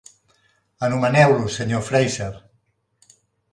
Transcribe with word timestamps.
Anomeneu-lo 0.87 1.47
Sr. 1.57 1.85
Fraser. 1.91 2.33